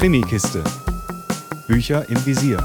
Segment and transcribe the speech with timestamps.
[0.00, 0.64] Krimikiste.
[1.68, 2.56] Bücher im Visier.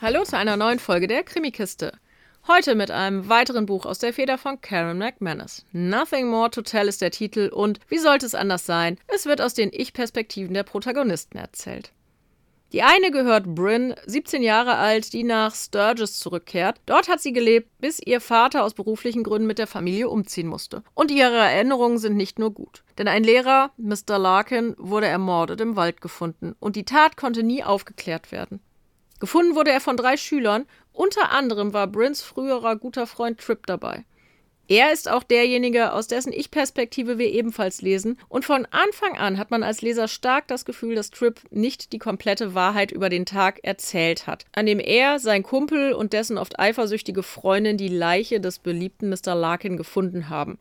[0.00, 1.92] Hallo zu einer neuen Folge der Krimikiste.
[2.48, 5.66] Heute mit einem weiteren Buch aus der Feder von Karen McManus.
[5.72, 8.96] Nothing More to Tell ist der Titel und wie sollte es anders sein?
[9.06, 11.92] Es wird aus den Ich-Perspektiven der Protagonisten erzählt.
[12.72, 16.80] Die eine gehört Bryn, 17 Jahre alt, die nach Sturgis zurückkehrt.
[16.86, 20.84] Dort hat sie gelebt, bis ihr Vater aus beruflichen Gründen mit der Familie umziehen musste.
[20.94, 22.84] Und ihre Erinnerungen sind nicht nur gut.
[22.96, 24.18] Denn ein Lehrer, Mr.
[24.18, 28.60] Larkin, wurde ermordet im Wald gefunden und die Tat konnte nie aufgeklärt werden.
[29.18, 34.04] Gefunden wurde er von drei Schülern, unter anderem war Bryns früherer guter Freund Tripp dabei.
[34.70, 38.16] Er ist auch derjenige, aus dessen Ich-Perspektive wir ebenfalls lesen.
[38.28, 41.98] Und von Anfang an hat man als Leser stark das Gefühl, dass Tripp nicht die
[41.98, 46.60] komplette Wahrheit über den Tag erzählt hat, an dem er, sein Kumpel und dessen oft
[46.60, 49.34] eifersüchtige Freundin die Leiche des beliebten Mr.
[49.34, 50.60] Larkin gefunden haben.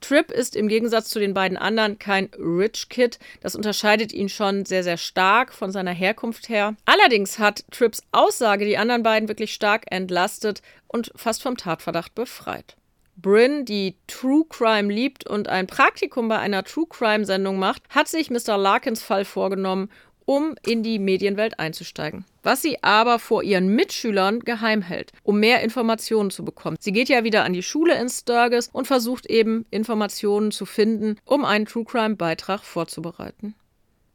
[0.00, 3.18] Tripp ist im Gegensatz zu den beiden anderen kein Rich Kid.
[3.42, 6.76] Das unterscheidet ihn schon sehr, sehr stark von seiner Herkunft her.
[6.86, 12.78] Allerdings hat Tripps Aussage die anderen beiden wirklich stark entlastet und fast vom Tatverdacht befreit.
[13.20, 18.08] Bryn, die True Crime liebt und ein Praktikum bei einer True Crime Sendung macht, hat
[18.08, 18.56] sich Mr.
[18.56, 19.90] Larkins Fall vorgenommen,
[20.24, 22.24] um in die Medienwelt einzusteigen.
[22.42, 26.76] Was sie aber vor ihren Mitschülern geheim hält, um mehr Informationen zu bekommen.
[26.78, 31.16] Sie geht ja wieder an die Schule in Sturgis und versucht eben Informationen zu finden,
[31.24, 33.54] um einen True Crime Beitrag vorzubereiten.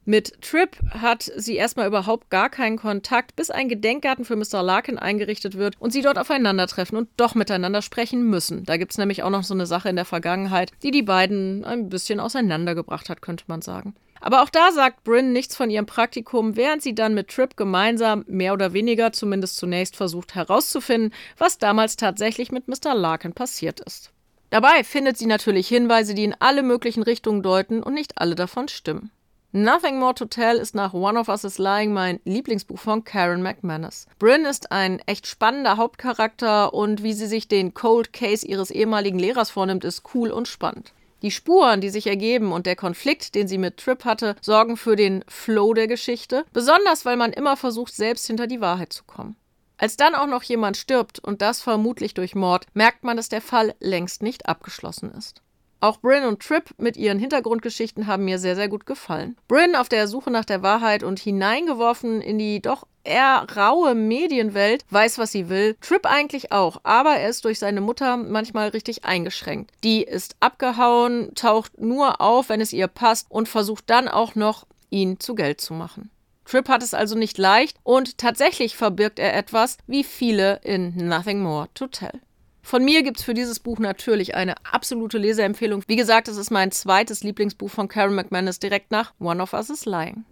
[0.07, 4.61] Mit Trip hat sie erstmal überhaupt gar keinen Kontakt, bis ein Gedenkgarten für Mr.
[4.61, 8.65] Larkin eingerichtet wird und sie dort aufeinandertreffen und doch miteinander sprechen müssen.
[8.65, 11.65] Da gibt es nämlich auch noch so eine Sache in der Vergangenheit, die die beiden
[11.65, 13.95] ein bisschen auseinandergebracht hat, könnte man sagen.
[14.21, 18.25] Aber auch da sagt Bryn nichts von ihrem Praktikum, während sie dann mit Trip gemeinsam,
[18.27, 22.93] mehr oder weniger zumindest zunächst, versucht herauszufinden, was damals tatsächlich mit Mr.
[22.93, 24.11] Larkin passiert ist.
[24.51, 28.67] Dabei findet sie natürlich Hinweise, die in alle möglichen Richtungen deuten und nicht alle davon
[28.67, 29.11] stimmen.
[29.57, 33.41] Nothing More to Tell ist nach One of Us is Lying mein Lieblingsbuch von Karen
[33.41, 34.05] McManus.
[34.19, 39.17] Bryn ist ein echt spannender Hauptcharakter und wie sie sich den Cold Case ihres ehemaligen
[39.17, 40.91] Lehrers vornimmt, ist cool und spannend.
[41.21, 44.97] Die Spuren, die sich ergeben und der Konflikt, den sie mit Trip hatte, sorgen für
[44.97, 49.37] den Flow der Geschichte, besonders weil man immer versucht, selbst hinter die Wahrheit zu kommen.
[49.77, 53.41] Als dann auch noch jemand stirbt und das vermutlich durch Mord, merkt man, dass der
[53.41, 55.44] Fall längst nicht abgeschlossen ist.
[55.85, 59.37] Auch Bryn und Trip mit ihren Hintergrundgeschichten haben mir sehr, sehr gut gefallen.
[59.47, 64.83] Bryn auf der Suche nach der Wahrheit und hineingeworfen in die doch eher raue Medienwelt,
[64.89, 65.77] weiß, was sie will.
[65.81, 69.69] Trip eigentlich auch, aber er ist durch seine Mutter manchmal richtig eingeschränkt.
[69.83, 74.65] Die ist abgehauen, taucht nur auf, wenn es ihr passt und versucht dann auch noch,
[74.89, 76.09] ihn zu Geld zu machen.
[76.45, 81.43] Trip hat es also nicht leicht und tatsächlich verbirgt er etwas, wie viele in Nothing
[81.43, 82.21] More to Tell.
[82.65, 85.83] Von mir gibt es für dieses Buch natürlich eine absolute Leseempfehlung.
[85.85, 89.69] Wie gesagt, es ist mein zweites Lieblingsbuch von Karen McManus direkt nach One of Us
[89.69, 90.25] is Lying.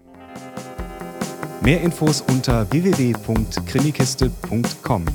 [1.61, 5.05] Mehr Infos unter www.krimikiste.com.